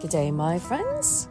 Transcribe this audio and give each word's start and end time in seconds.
Good 0.00 0.10
day, 0.10 0.30
my 0.30 0.60
friends, 0.60 1.26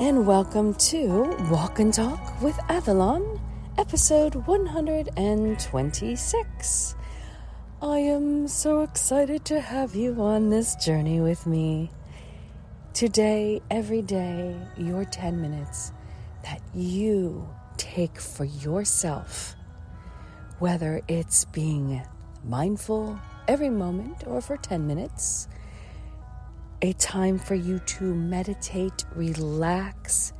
and 0.00 0.26
welcome 0.26 0.74
to 0.74 1.06
Walk 1.48 1.78
and 1.78 1.94
Talk 1.94 2.42
with 2.42 2.58
Avalon, 2.68 3.40
episode 3.78 4.34
126. 4.34 6.96
I 7.80 7.98
am 7.98 8.48
so 8.48 8.80
excited 8.80 9.44
to 9.44 9.60
have 9.60 9.94
you 9.94 10.20
on 10.20 10.50
this 10.50 10.74
journey 10.74 11.20
with 11.20 11.46
me. 11.46 11.92
Today, 12.92 13.62
every 13.70 14.02
day, 14.02 14.56
your 14.76 15.04
10 15.04 15.40
minutes 15.40 15.92
that 16.42 16.60
you 16.74 17.48
take 17.76 18.18
for 18.18 18.44
yourself, 18.44 19.54
whether 20.58 21.00
it's 21.06 21.44
being 21.44 22.02
mindful 22.42 23.20
every 23.46 23.70
moment 23.70 24.24
or 24.26 24.40
for 24.40 24.56
10 24.56 24.84
minutes 24.84 25.46
a 26.82 26.92
time 26.94 27.38
for 27.38 27.54
you 27.54 27.78
to 27.80 28.04
meditate, 28.04 29.04
relax, 29.14 30.32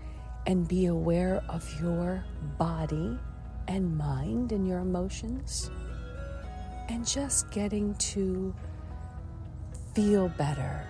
and 0.46 0.68
be 0.68 0.86
aware 0.86 1.42
of 1.48 1.68
your 1.80 2.24
body 2.58 3.18
and 3.68 3.96
mind 3.96 4.52
and 4.52 4.68
your 4.68 4.80
emotions, 4.80 5.70
and 6.88 7.06
just 7.06 7.50
getting 7.50 7.94
to 7.94 8.54
feel 9.94 10.28
better 10.28 10.86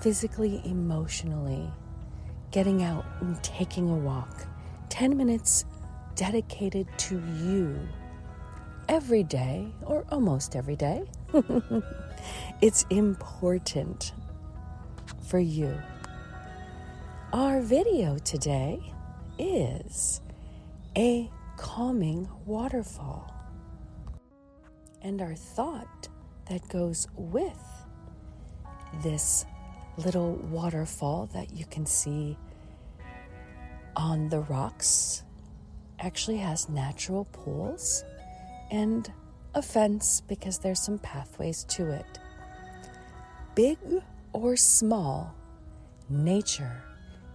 physically, 0.00 0.62
emotionally, 0.64 1.70
getting 2.50 2.82
out 2.82 3.04
and 3.20 3.40
taking 3.42 3.90
a 3.90 3.94
walk. 3.94 4.46
10 4.88 5.16
minutes 5.16 5.64
dedicated 6.14 6.88
to 6.96 7.20
you 7.42 7.78
every 8.88 9.22
day, 9.22 9.68
or 9.82 10.04
almost 10.10 10.56
every 10.56 10.76
day. 10.76 11.04
it's 12.62 12.86
important 12.88 14.12
for 15.26 15.38
you. 15.40 15.76
Our 17.32 17.60
video 17.60 18.16
today 18.18 18.80
is 19.38 20.20
a 20.96 21.28
calming 21.56 22.28
waterfall. 22.44 23.34
And 25.02 25.20
our 25.20 25.34
thought 25.34 26.08
that 26.48 26.68
goes 26.68 27.08
with 27.16 27.60
this 29.02 29.44
little 29.96 30.34
waterfall 30.34 31.26
that 31.34 31.52
you 31.52 31.64
can 31.66 31.86
see 31.86 32.38
on 33.96 34.28
the 34.28 34.40
rocks 34.40 35.24
actually 35.98 36.36
has 36.36 36.68
natural 36.68 37.24
pools 37.32 38.04
and 38.70 39.10
a 39.54 39.62
fence 39.62 40.20
because 40.20 40.58
there's 40.58 40.80
some 40.80 40.98
pathways 40.98 41.64
to 41.64 41.90
it. 41.90 42.18
Big 43.54 43.78
or 44.36 44.54
small, 44.54 45.34
nature 46.10 46.84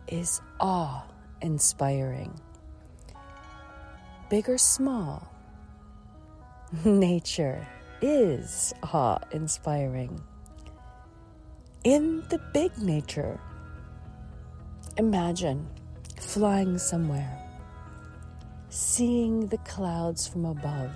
is 0.08 0.40
awe 0.60 1.04
inspiring. 1.42 2.32
Big 4.30 4.48
or 4.48 4.60
small, 4.60 5.28
nature 6.86 7.68
is 8.04 8.72
awe 8.84 9.18
inspiring. 9.32 10.22
In 11.84 12.24
the 12.30 12.38
big 12.54 12.78
nature, 12.78 13.40
imagine 14.98 15.68
flying 16.20 16.78
somewhere, 16.78 17.36
seeing 18.70 19.48
the 19.48 19.58
clouds 19.60 20.28
from 20.28 20.46
above, 20.46 20.92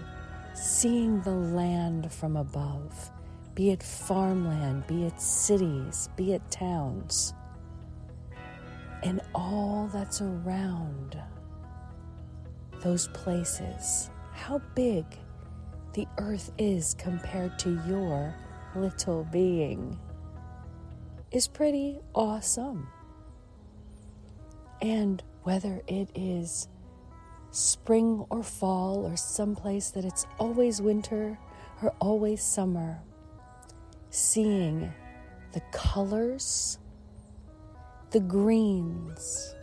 seeing 0.53 1.21
the 1.21 1.31
land 1.31 2.11
from 2.13 2.37
above 2.37 3.09
be 3.55 3.71
it 3.71 3.81
farmland, 3.81 4.85
be 4.85 5.05
it 5.05 5.19
cities, 5.19 6.09
be 6.17 6.33
it 6.33 6.41
towns, 6.51 7.33
and 9.01 9.21
all 9.33 9.89
that's 9.93 10.21
around 10.21 11.17
those 12.81 13.07
places, 13.09 14.09
how 14.33 14.61
big 14.75 15.05
the 15.93 16.05
earth 16.17 16.51
is 16.57 16.93
compared 16.95 17.57
to 17.57 17.81
your 17.87 18.35
little 18.75 19.23
being 19.31 19.97
is 21.31 21.47
pretty 21.47 21.99
awesome. 22.13 22.89
And 24.81 25.23
whether 25.43 25.81
it 25.87 26.09
is 26.13 26.67
spring 27.51 28.25
or 28.29 28.43
fall 28.43 29.05
or 29.05 29.15
someplace 29.15 29.91
that 29.91 30.03
it's 30.03 30.25
always 30.37 30.81
winter 30.81 31.39
or 31.81 31.93
always 32.01 32.43
summer, 32.43 32.99
seeing 34.15 34.93
the 35.51 35.59
colors, 35.73 36.79
the 38.11 38.19
greens, 38.21 39.53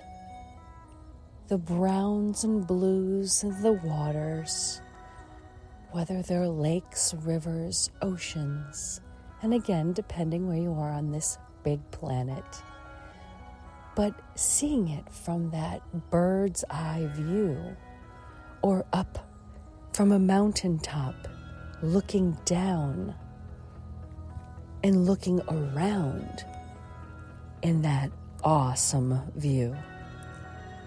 the 1.48 1.56
browns 1.56 2.44
and 2.44 2.66
blues 2.66 3.44
of 3.44 3.62
the 3.62 3.72
waters, 3.72 4.82
whether 5.92 6.20
they're 6.20 6.48
lakes, 6.48 7.14
rivers, 7.14 7.90
oceans, 8.02 9.00
and 9.40 9.54
again, 9.54 9.94
depending 9.94 10.46
where 10.46 10.58
you 10.58 10.74
are 10.74 10.92
on 10.92 11.10
this 11.10 11.38
big 11.64 11.80
planet. 11.90 12.44
But 13.96 14.14
seeing 14.34 14.88
it 14.88 15.10
from 15.10 15.50
that 15.52 15.80
bird's 16.10 16.62
eye 16.69 17.08
view, 17.14 17.74
or 18.60 18.84
up 18.92 19.32
from 19.94 20.12
a 20.12 20.19
mountaintop, 20.19 21.26
looking 21.80 22.36
down 22.44 23.14
and 24.82 25.06
looking 25.06 25.41
around 25.43 26.44
in 27.62 27.82
that 27.82 28.10
awesome 28.43 29.20
view. 29.37 29.76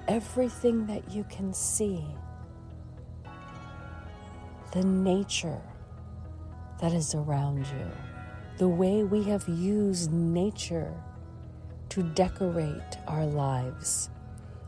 Everything 0.07 0.85
that 0.87 1.09
you 1.11 1.23
can 1.29 1.53
see, 1.53 2.03
the 4.73 4.83
nature 4.83 5.61
that 6.81 6.93
is 6.93 7.15
around 7.15 7.59
you, 7.59 7.91
the 8.57 8.67
way 8.67 9.03
we 9.03 9.23
have 9.23 9.47
used 9.47 10.11
nature 10.11 10.93
to 11.89 12.03
decorate 12.03 12.97
our 13.07 13.25
lives, 13.25 14.09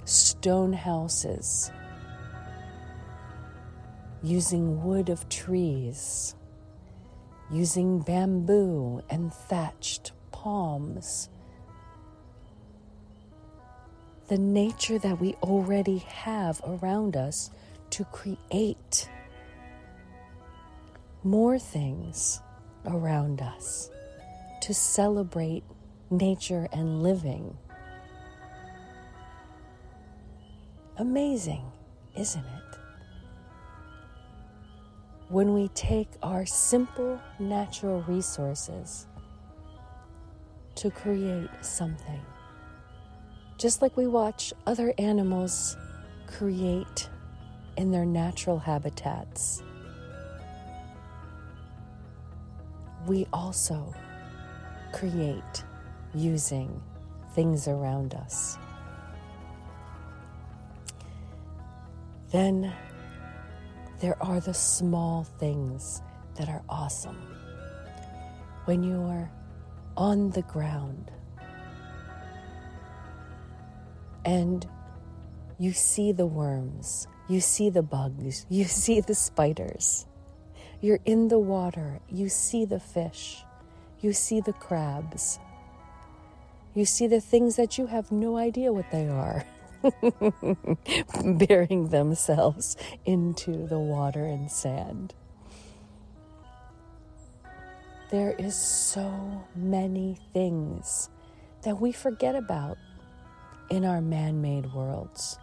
stone 0.06 0.72
houses, 0.72 1.72
using 4.24 4.82
wood 4.84 5.10
of 5.10 5.28
trees 5.28 6.37
using 7.52 8.00
bamboo 8.00 9.02
and 9.10 9.34
thatched 9.34 10.12
palms. 10.32 11.30
The 14.28 14.38
nature 14.38 15.00
that 15.00 15.22
we 15.22 15.34
already 15.36 16.00
have 16.00 16.62
around 16.66 17.16
us 17.16 17.50
to 17.92 18.04
create 18.06 19.10
more 21.24 21.58
things 21.58 22.42
around 22.86 23.42
us 23.42 23.90
to 24.62 24.74
celebrate 24.74 25.64
nature 26.10 26.68
and 26.72 27.02
living. 27.04 27.58
Amazing, 30.98 31.64
isn't 32.18 32.44
it? 32.44 32.77
When 35.30 35.54
we 35.54 35.68
take 35.70 36.10
our 36.24 36.46
simple 36.46 37.20
natural 37.40 38.02
resources 38.04 39.08
to 40.76 40.90
create 40.90 41.50
something. 41.62 42.22
Just 43.58 43.82
like 43.82 43.98
we 43.98 44.08
watch 44.08 44.54
other 44.66 44.94
animals 44.98 45.76
create 46.28 47.10
in 47.76 47.92
their 47.92 48.06
natural 48.06 48.60
habitats, 48.60 49.64
we 53.06 53.28
also 53.34 53.94
create 54.94 55.64
using 56.14 56.82
things 57.34 57.68
around 57.68 58.14
us. 58.14 58.58
Then 62.32 62.74
there 64.00 64.22
are 64.22 64.40
the 64.40 64.54
small 64.54 65.24
things 65.24 66.02
that 66.36 66.50
are 66.50 66.64
awesome. 66.70 67.18
When 68.66 68.84
you 68.84 69.02
are 69.02 69.32
on 69.96 70.30
the 70.32 70.44
ground 70.44 71.12
and 74.24 74.68
you 75.58 75.72
see 75.74 76.12
the 76.12 76.28
worms, 76.28 77.08
you 77.28 77.42
see 77.42 77.70
the 77.70 77.82
bugs, 77.82 78.46
you 78.50 78.66
see 78.66 79.02
the 79.02 79.16
spiders. 79.16 80.06
You're 80.80 81.00
in 81.06 81.28
the 81.28 81.40
water, 81.40 82.02
you 82.08 82.30
see 82.30 82.66
the 82.66 82.80
fish, 82.80 83.44
you 84.00 84.14
see 84.14 84.42
the 84.42 84.54
crabs, 84.54 85.40
you 86.76 86.86
see 86.86 87.08
the 87.08 87.22
things 87.22 87.56
that 87.56 87.80
you 87.80 87.88
have 87.88 88.12
no 88.12 88.38
idea 88.38 88.72
what 88.72 88.92
they 88.92 89.08
are. 89.08 89.44
burying 91.48 91.90
themselves 91.90 92.78
into 93.06 93.68
the 93.68 93.80
water 93.80 94.26
and 94.26 94.52
sand. 94.52 95.14
There 98.10 98.36
is 98.40 98.56
so 98.56 99.46
many 99.56 100.18
things 100.34 101.10
that 101.64 101.82
we 101.82 101.92
forget 101.92 102.36
about 102.36 102.78
in 103.70 103.84
our 103.84 104.00
man 104.00 104.42
made 104.42 104.74
worlds 104.74 105.38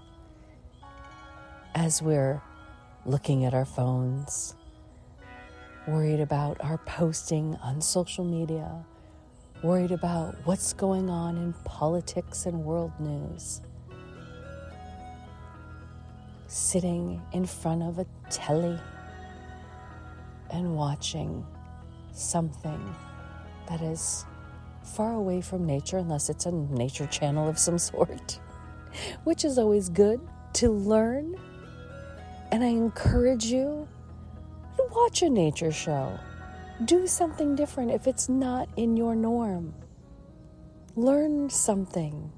as 1.74 2.00
we're 2.00 2.40
looking 3.04 3.44
at 3.44 3.52
our 3.52 3.64
phones, 3.64 4.54
worried 5.86 6.20
about 6.20 6.56
our 6.62 6.78
posting 6.78 7.56
on 7.56 7.80
social 7.80 8.24
media, 8.24 8.84
worried 9.62 9.90
about 9.90 10.36
what's 10.44 10.72
going 10.72 11.10
on 11.10 11.36
in 11.36 11.52
politics 11.64 12.46
and 12.46 12.64
world 12.64 12.92
news. 12.98 13.60
Sitting 16.54 17.20
in 17.32 17.46
front 17.46 17.82
of 17.82 17.98
a 17.98 18.06
telly 18.30 18.78
and 20.52 20.76
watching 20.76 21.44
something 22.12 22.94
that 23.68 23.80
is 23.80 24.24
far 24.84 25.14
away 25.14 25.40
from 25.40 25.66
nature, 25.66 25.98
unless 25.98 26.30
it's 26.30 26.46
a 26.46 26.52
nature 26.52 27.08
channel 27.08 27.48
of 27.48 27.58
some 27.58 27.76
sort, 27.90 28.38
which 29.24 29.44
is 29.44 29.58
always 29.58 29.88
good 29.88 30.20
to 30.52 30.70
learn. 30.70 31.34
And 32.52 32.62
I 32.62 32.68
encourage 32.68 33.46
you 33.46 33.88
to 34.76 34.84
watch 34.92 35.22
a 35.22 35.30
nature 35.30 35.72
show. 35.72 36.20
Do 36.84 37.08
something 37.08 37.56
different 37.56 37.90
if 37.90 38.06
it's 38.06 38.28
not 38.28 38.68
in 38.76 38.96
your 38.96 39.16
norm. 39.16 39.74
Learn 40.94 41.50
something 41.50 42.30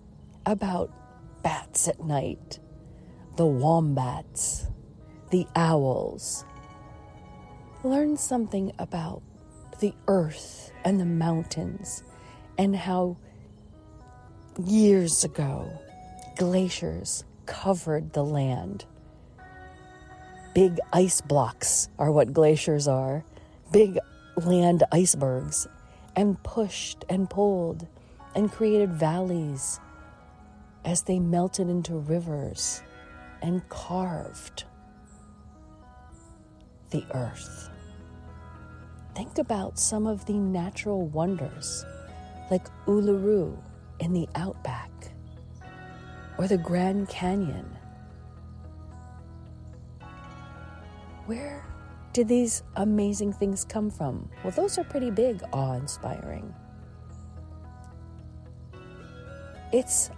about 0.46 0.90
bats 1.42 1.86
at 1.86 2.02
night, 2.02 2.60
the 3.36 3.46
wombats, 3.46 4.66
the 5.30 5.46
owls. 5.54 6.46
Learn 7.84 8.16
something 8.16 8.72
about 8.78 9.22
the 9.80 9.92
earth 10.08 10.72
and 10.84 10.98
the 10.98 11.04
mountains 11.04 12.02
and 12.56 12.74
how 12.74 13.18
years 14.64 15.22
ago 15.22 15.70
glaciers 16.36 17.24
covered 17.44 18.14
the 18.14 18.24
land. 18.24 18.86
Big 20.54 20.78
ice 20.94 21.20
blocks 21.20 21.90
are 21.98 22.10
what 22.10 22.32
glaciers 22.32 22.88
are, 22.88 23.22
big 23.70 23.98
land 24.36 24.82
icebergs, 24.90 25.68
and 26.16 26.42
pushed 26.42 27.04
and 27.10 27.28
pulled 27.28 27.86
and 28.34 28.50
created 28.50 28.94
valleys 28.94 29.78
as 30.86 31.02
they 31.02 31.18
melted 31.18 31.68
into 31.68 31.94
rivers 31.94 32.82
and 33.42 33.66
carved 33.68 34.64
the 36.90 37.04
earth. 37.12 37.70
Think 39.14 39.38
about 39.38 39.78
some 39.78 40.06
of 40.06 40.24
the 40.26 40.34
natural 40.34 41.06
wonders 41.06 41.84
like 42.50 42.66
Uluru 42.86 43.56
in 44.00 44.12
the 44.12 44.28
outback 44.34 44.90
or 46.38 46.46
the 46.46 46.58
Grand 46.58 47.08
Canyon. 47.08 47.76
Where 51.26 51.64
did 52.12 52.28
these 52.28 52.62
amazing 52.76 53.32
things 53.32 53.64
come 53.64 53.90
from? 53.90 54.30
Well, 54.44 54.52
those 54.52 54.78
are 54.78 54.84
pretty 54.84 55.10
big, 55.10 55.42
awe 55.52 55.74
inspiring. 55.74 56.54
It's 59.72 60.10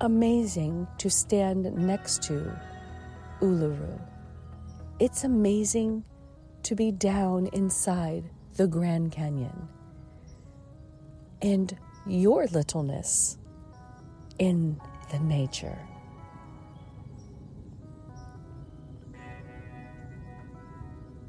amazing 0.00 0.86
to 0.98 1.10
stand 1.10 1.72
next 1.74 2.22
to 2.24 2.58
Uluru. 3.40 4.00
It's 4.98 5.24
amazing 5.24 6.04
to 6.62 6.74
be 6.74 6.90
down 6.90 7.46
inside 7.52 8.24
the 8.56 8.66
Grand 8.66 9.12
Canyon 9.12 9.68
and 11.42 11.76
your 12.06 12.46
littleness 12.46 13.38
in 14.38 14.80
the 15.10 15.18
nature. 15.20 15.78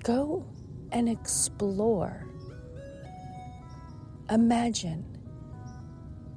Go 0.03 0.45
and 0.91 1.09
explore. 1.09 2.25
Imagine 4.29 5.05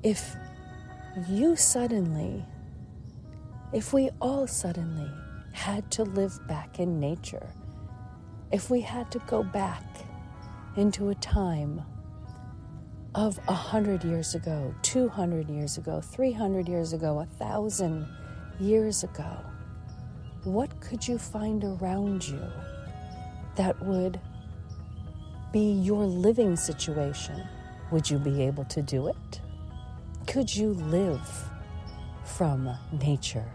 if 0.02 0.34
you 1.28 1.56
suddenly, 1.56 2.44
if 3.72 3.92
we 3.92 4.10
all 4.20 4.46
suddenly 4.46 5.10
had 5.52 5.90
to 5.92 6.04
live 6.04 6.38
back 6.46 6.78
in 6.78 7.00
nature, 7.00 7.48
if 8.52 8.70
we 8.70 8.80
had 8.80 9.10
to 9.10 9.18
go 9.26 9.42
back 9.42 9.84
into 10.76 11.08
a 11.08 11.14
time 11.16 11.82
of 13.14 13.40
a 13.48 13.52
hundred 13.52 14.04
years 14.04 14.36
ago, 14.36 14.72
200 14.82 15.50
years 15.50 15.78
ago, 15.78 16.00
300 16.00 16.68
years 16.68 16.92
ago, 16.92 17.18
a 17.20 17.26
thousand 17.26 18.06
years 18.60 19.02
ago, 19.02 19.38
what 20.44 20.80
could 20.80 21.06
you 21.06 21.18
find 21.18 21.64
around 21.64 22.26
you 22.26 22.42
that 23.56 23.80
would 23.84 24.20
be 25.52 25.72
your 25.72 26.04
living 26.06 26.54
situation? 26.54 27.42
Would 27.90 28.08
you 28.08 28.18
be 28.18 28.42
able 28.42 28.64
to 28.66 28.80
do 28.80 29.08
it? 29.08 29.40
Could 30.30 30.54
you 30.54 30.74
live 30.74 31.50
from 32.22 32.70
nature? 33.02 33.50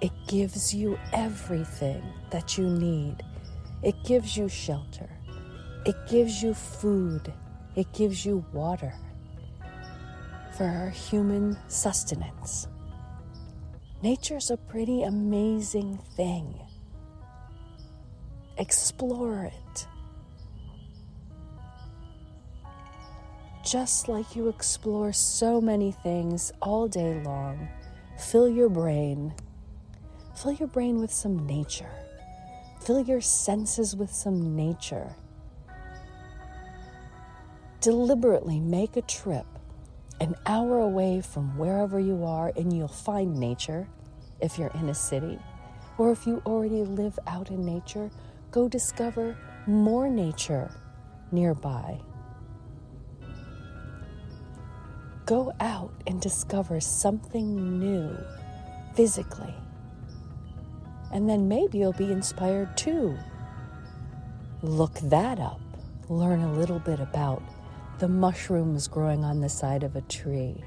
It 0.00 0.12
gives 0.28 0.72
you 0.72 0.96
everything 1.12 2.00
that 2.30 2.56
you 2.56 2.68
need. 2.68 3.24
It 3.82 3.96
gives 4.04 4.36
you 4.36 4.48
shelter. 4.48 5.10
It 5.84 5.96
gives 6.08 6.40
you 6.40 6.54
food. 6.54 7.32
It 7.74 7.92
gives 7.92 8.24
you 8.24 8.44
water 8.52 8.94
for 10.56 10.90
human 10.90 11.58
sustenance. 11.66 12.68
Nature's 14.00 14.52
a 14.52 14.56
pretty 14.56 15.02
amazing 15.02 15.98
thing. 16.14 16.54
Explore 18.58 19.46
it. 19.46 19.88
Just 23.66 24.08
like 24.08 24.36
you 24.36 24.48
explore 24.48 25.12
so 25.12 25.60
many 25.60 25.90
things 25.90 26.52
all 26.62 26.86
day 26.86 27.20
long, 27.24 27.68
fill 28.16 28.48
your 28.48 28.68
brain. 28.68 29.34
Fill 30.36 30.52
your 30.52 30.68
brain 30.68 31.00
with 31.00 31.12
some 31.12 31.46
nature. 31.46 31.90
Fill 32.80 33.00
your 33.00 33.20
senses 33.20 33.96
with 33.96 34.12
some 34.12 34.54
nature 34.54 35.16
deliberately 37.86 38.58
make 38.58 38.96
a 38.96 39.02
trip 39.02 39.46
an 40.20 40.34
hour 40.44 40.80
away 40.80 41.20
from 41.20 41.56
wherever 41.56 42.00
you 42.00 42.24
are 42.24 42.52
and 42.56 42.76
you'll 42.76 42.88
find 42.88 43.36
nature 43.36 43.86
if 44.40 44.58
you're 44.58 44.72
in 44.74 44.88
a 44.88 44.94
city. 44.94 45.38
Or 45.96 46.10
if 46.10 46.26
you 46.26 46.42
already 46.44 46.82
live 46.82 47.16
out 47.28 47.50
in 47.50 47.64
nature, 47.64 48.10
go 48.50 48.68
discover 48.68 49.38
more 49.68 50.08
nature 50.08 50.68
nearby. 51.30 52.00
Go 55.26 55.52
out 55.58 55.92
and 56.06 56.20
discover 56.20 56.78
something 56.78 57.80
new 57.80 58.16
physically. 58.94 59.54
And 61.12 61.28
then 61.28 61.48
maybe 61.48 61.78
you'll 61.78 61.92
be 61.92 62.12
inspired 62.12 62.76
too. 62.76 63.18
Look 64.62 64.94
that 65.00 65.40
up. 65.40 65.60
Learn 66.08 66.42
a 66.42 66.52
little 66.52 66.78
bit 66.78 67.00
about 67.00 67.42
the 67.98 68.06
mushrooms 68.06 68.86
growing 68.86 69.24
on 69.24 69.40
the 69.40 69.48
side 69.48 69.82
of 69.82 69.96
a 69.96 70.00
tree, 70.02 70.62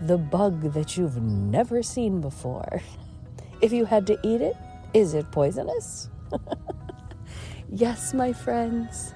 the 0.00 0.16
bug 0.16 0.72
that 0.72 0.96
you've 0.96 1.20
never 1.20 1.82
seen 1.82 2.20
before. 2.20 2.82
If 3.62 3.72
you 3.72 3.86
had 3.86 4.06
to 4.08 4.18
eat 4.22 4.42
it, 4.42 4.54
is 4.92 5.14
it 5.14 5.30
poisonous? 5.32 6.10
yes, 7.70 8.12
my 8.12 8.34
friends, 8.34 9.14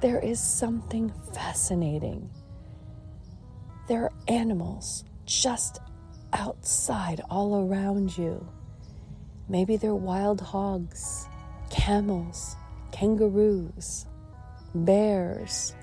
there 0.00 0.18
is 0.18 0.40
something 0.40 1.12
fascinating. 1.32 2.28
There 3.90 4.04
are 4.04 4.12
animals 4.28 5.04
just 5.26 5.80
outside 6.32 7.22
all 7.28 7.66
around 7.66 8.16
you. 8.16 8.46
Maybe 9.48 9.76
they're 9.76 9.96
wild 9.96 10.40
hogs, 10.40 11.26
camels, 11.70 12.54
kangaroos, 12.92 14.06
bears, 14.76 15.74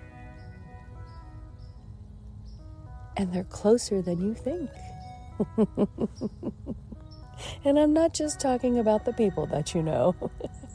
and 3.17 3.33
they're 3.33 3.43
closer 3.43 4.01
than 4.01 4.21
you 4.21 4.33
think. 4.33 4.69
and 7.65 7.77
I'm 7.77 7.91
not 7.91 8.13
just 8.13 8.39
talking 8.39 8.79
about 8.79 9.03
the 9.03 9.11
people 9.11 9.47
that 9.47 9.75
you 9.75 9.83
know, 9.83 10.15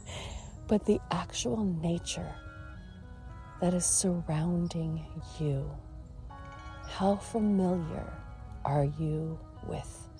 but 0.66 0.84
the 0.84 1.00
actual 1.10 1.64
nature 1.64 2.34
that 3.62 3.72
is 3.72 3.86
surrounding 3.86 5.06
you. 5.40 5.70
How 6.96 7.16
familiar 7.16 8.12
are 8.66 8.84
you 8.84 9.38
with 9.66 10.10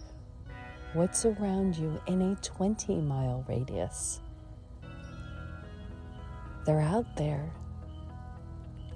what's 0.95 1.27
around 1.27 1.77
you 1.77 2.01
in 2.07 2.23
a 2.23 2.35
20 2.37 2.97
mile 2.97 3.45
radius? 3.47 4.21
They're 6.65 6.81
out 6.81 7.15
there 7.17 7.53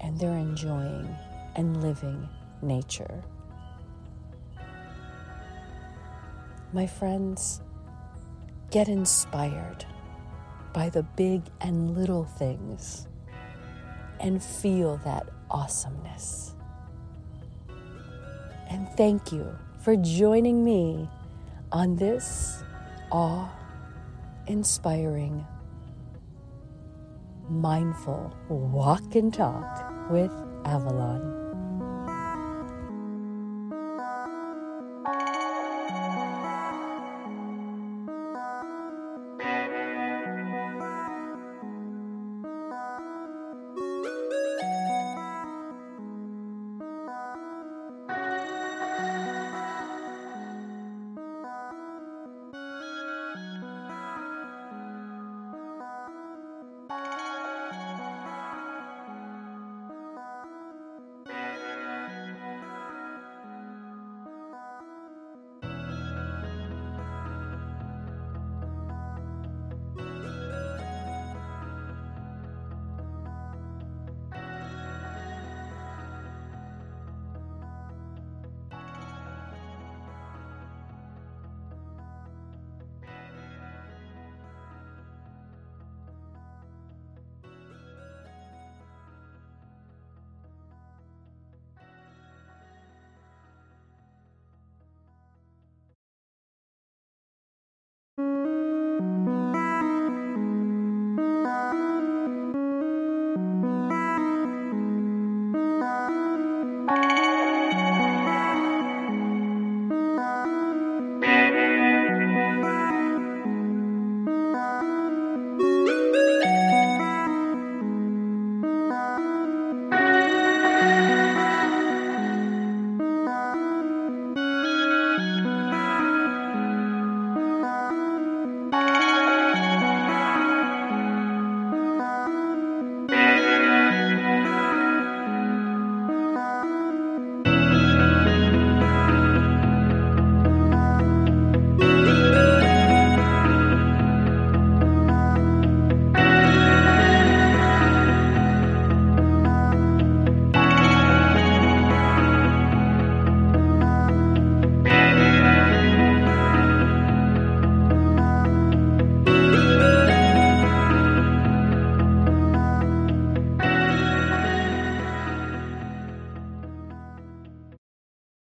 and 0.01 0.19
they're 0.19 0.39
enjoying 0.39 1.15
and 1.55 1.83
living 1.83 2.27
nature. 2.63 3.23
My 6.73 6.87
friends, 6.87 7.61
get 8.71 8.87
inspired 8.87 9.85
by 10.73 10.89
the 10.89 11.03
big 11.03 11.43
and 11.61 11.95
little 11.95 12.25
things 12.25 13.07
and 14.19 14.43
feel 14.43 14.97
that 15.05 15.29
awesomeness. 15.51 16.56
And 18.69 18.87
thank 18.97 19.31
you 19.31 19.57
for 19.79 19.95
joining 19.95 20.63
me 20.63 21.09
on 21.71 21.95
this 21.95 22.63
awe 23.11 23.49
inspiring, 24.47 25.45
mindful 27.49 28.35
walk 28.49 29.15
and 29.15 29.33
talk 29.33 30.09
with 30.09 30.31
Avalon. 30.65 31.46